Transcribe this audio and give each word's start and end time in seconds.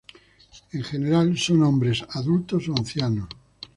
En 0.73 0.83
general 0.83 1.37
son 1.37 1.61
hombres 1.61 2.03
adultos 2.11 2.67
o 2.69 2.71
ancianos. 2.71 3.29